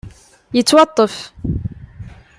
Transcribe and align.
Yettwaṭṭef. 0.55 1.15